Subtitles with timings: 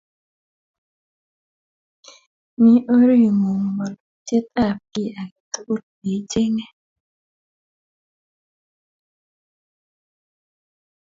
[2.61, 6.67] Mi oring'ung' walutyet ap kiy ake tukul ne icheng'e